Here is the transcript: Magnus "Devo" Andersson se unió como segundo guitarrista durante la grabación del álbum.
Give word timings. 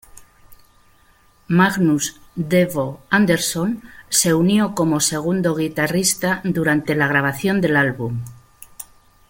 Magnus 1.47 2.19
"Devo" 2.33 3.01
Andersson 3.11 3.83
se 4.09 4.33
unió 4.33 4.73
como 4.73 4.99
segundo 4.99 5.53
guitarrista 5.55 6.41
durante 6.43 6.95
la 6.95 7.07
grabación 7.07 7.61
del 7.61 7.75
álbum. 7.75 8.19